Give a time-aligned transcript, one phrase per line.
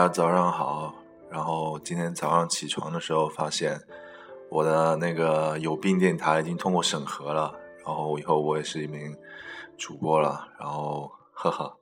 [0.00, 0.94] 大家早上好。
[1.30, 3.78] 然后今天早上起床的时候，发现
[4.48, 7.52] 我的那个有病电台已经通过审核了。
[7.84, 9.14] 然后以后我也是一名
[9.76, 10.48] 主播了。
[10.58, 11.76] 然后，呵呵。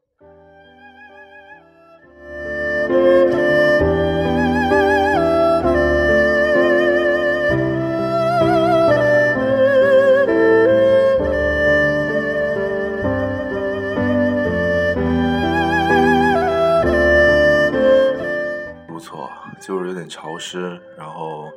[20.48, 21.52] 点潮湿，然后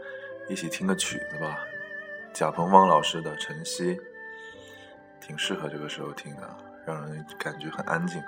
[0.49, 1.59] 一起听个曲子吧，
[2.33, 3.95] 贾鹏芳老师的《晨曦》，
[5.21, 6.49] 挺适合这个时候听的，
[6.85, 8.21] 让人感觉很安静。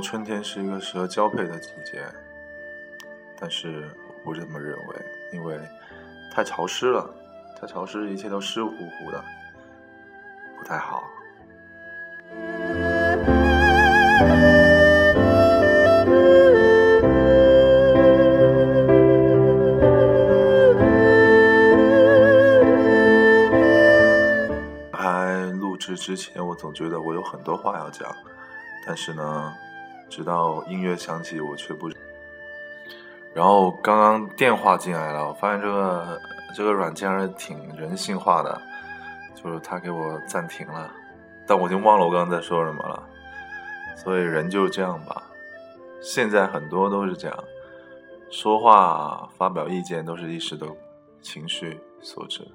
[0.00, 2.04] 春天是一个适合交配的季节，
[3.38, 4.96] 但是我不这么认为，
[5.32, 5.58] 因为
[6.32, 7.08] 太潮湿了，
[7.60, 9.24] 太潮湿，一切都湿乎乎的，
[10.58, 11.02] 不太好。
[24.92, 28.14] 拍录制之前，我总觉得我有很多话要讲，
[28.86, 29.54] 但是呢。
[30.08, 31.88] 直到音乐响起，我却不。
[33.34, 36.20] 然后刚刚电话进来了，我发现这个
[36.54, 38.60] 这个软件还是挺人性化的，
[39.34, 40.90] 就是他给我暂停了，
[41.46, 43.02] 但我已经忘了我刚刚在说什么了。
[43.96, 45.22] 所以人就是这样吧，
[46.00, 47.44] 现在很多都是这样，
[48.30, 50.66] 说话发表意见都是一时的
[51.20, 52.46] 情绪所致，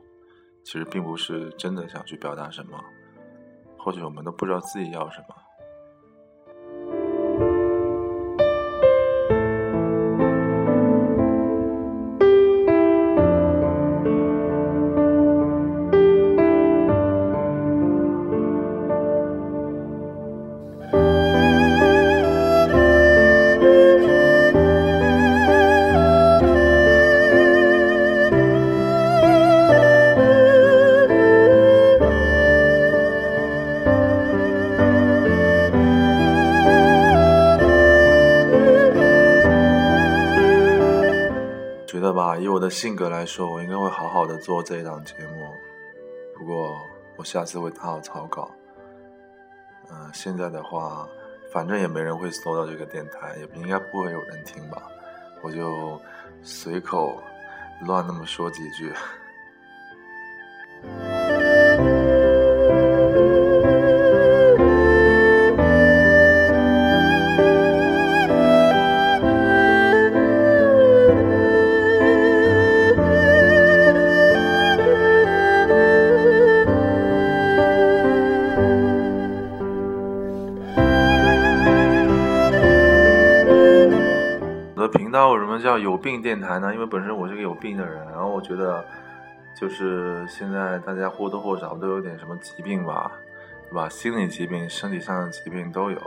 [0.64, 2.78] 其实并不是真的想去表达什么，
[3.78, 5.36] 或许我们都不知道自己要什么。
[42.14, 45.54] 吧，以我的性格来说，我应该会好好的做这一档节目。
[46.38, 46.80] 不过，
[47.18, 48.50] 我下次会打好草稿。
[49.90, 51.08] 嗯，现在的话，
[51.52, 54.84] 反正也没人会搜到这个电台，也应该不会有人听吧。
[55.42, 56.00] 我就
[56.42, 57.22] 随口
[57.86, 58.94] 乱那么说几句。
[84.94, 86.74] 频道为什么叫有病电台呢？
[86.74, 88.86] 因为本身我是个有病的人，然后我觉得，
[89.56, 93.12] 就是现在大家或多或少都有点什么疾病吧，
[93.70, 93.90] 对吧？
[93.90, 96.00] 心理疾病、身体上的疾病都有，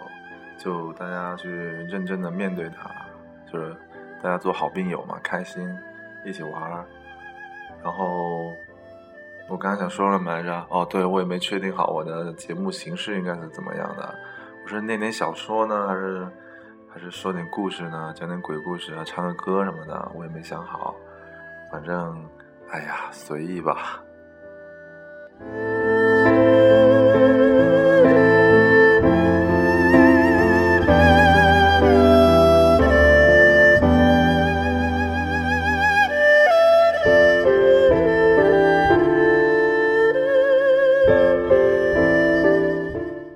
[0.56, 2.90] 就大家去认真的面对它，
[3.52, 3.74] 就是
[4.22, 5.68] 大家做好病友嘛，开心
[6.24, 6.84] 一起玩儿。
[7.82, 8.52] 然后
[9.48, 10.66] 我刚才想说什么来着？
[10.68, 14.14] 哦，对，我也没确定好我的节目形式应该是怎么样的，
[14.64, 16.26] 我是念点小说呢，还是？
[16.96, 20.96] 还是说点故事呢，讲点鬼故事啊，唱个歌什么的，我也没想好。
[21.70, 22.26] 反正，
[22.70, 24.02] 哎呀，随意吧。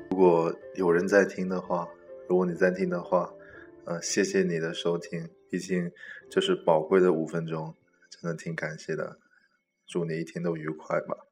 [0.09, 1.87] 如果有人在听的话，
[2.27, 3.31] 如果你在听的话。
[3.91, 5.91] 呃，谢谢你的收听，毕竟
[6.31, 7.75] 就是宝贵的五分钟，
[8.09, 9.19] 真的挺感谢的。
[9.85, 11.27] 祝你一天都愉快吧。